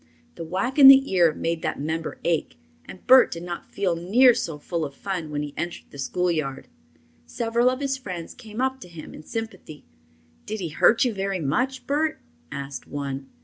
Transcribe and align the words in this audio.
The 0.33 0.43
whack 0.43 0.79
in 0.79 0.87
the 0.87 1.13
ear 1.13 1.31
made 1.31 1.61
that 1.61 1.79
member 1.79 2.17
ache, 2.23 2.57
and 2.85 3.05
Bert 3.05 3.29
did 3.29 3.43
not 3.43 3.67
feel 3.71 3.95
near 3.95 4.33
so 4.33 4.57
full 4.57 4.83
of 4.83 4.95
fun 4.95 5.29
when 5.29 5.43
he 5.43 5.53
entered 5.55 5.91
the 5.91 5.99
schoolyard. 5.99 6.67
Several 7.27 7.69
of 7.69 7.81
his 7.81 7.97
friends 7.99 8.33
came 8.33 8.61
up 8.61 8.79
to 8.79 8.87
him 8.87 9.13
in 9.13 9.21
sympathy. 9.21 9.85
"Did 10.47 10.59
he 10.59 10.69
hurt 10.69 11.05
you 11.05 11.13
very 11.13 11.39
much, 11.39 11.85
Bert?" 11.85 12.19
asked 12.51 12.87
one. 12.87 13.29